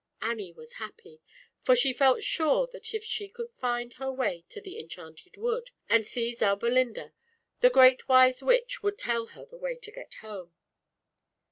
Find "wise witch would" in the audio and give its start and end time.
8.09-8.97